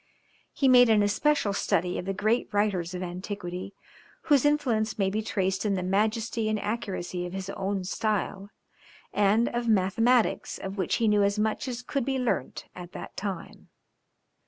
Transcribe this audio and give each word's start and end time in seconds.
He 0.51 0.67
made 0.67 0.89
an 0.89 1.03
especial 1.03 1.53
study 1.53 1.99
of 1.99 2.05
the 2.05 2.13
great 2.15 2.49
writers 2.51 2.95
of 2.95 3.03
antiquity, 3.03 3.75
whose 4.23 4.45
influence 4.45 4.97
may 4.97 5.11
be 5.11 5.21
traced 5.21 5.63
in 5.63 5.75
the 5.75 5.83
majesty 5.83 6.49
and 6.49 6.59
accuracy 6.59 7.27
of 7.27 7.33
his 7.33 7.51
own 7.51 7.83
style, 7.83 8.49
and 9.13 9.47
of 9.49 9.67
mathematics 9.69 10.57
of 10.57 10.79
which 10.79 10.95
he 10.95 11.07
knew 11.07 11.21
as 11.21 11.37
much 11.37 11.67
as 11.67 11.83
could 11.83 12.03
be 12.03 12.17
learnt 12.17 12.65
at 12.73 12.93
that 12.93 13.15
time. 13.15 13.69